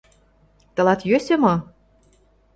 —Тылат 0.75 0.99
йӧсӧ 1.09 1.35
мо? 1.43 1.53